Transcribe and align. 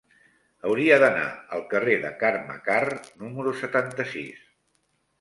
Hauria 0.69 0.97
d'anar 1.03 1.25
al 1.59 1.61
carrer 1.75 1.99
de 2.07 2.13
Carme 2.25 2.57
Karr 2.71 2.99
número 3.23 3.57
setanta-sis. 3.63 4.47